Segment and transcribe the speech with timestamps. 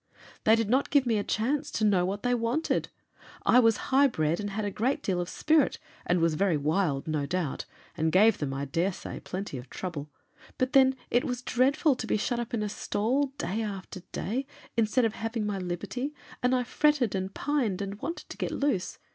[0.45, 2.89] They did not give me a chance to know what they wanted.
[3.45, 5.77] I was high bred and had a great deal of spirit,
[6.07, 10.09] and was very wild, no doubt, and gave them, I dare say, plenty of trouble,
[10.57, 14.47] but then it was dreadful to be shut up in a stall day after day
[14.75, 18.97] instead of having my liberty, and I fretted and pined and wanted to get loose.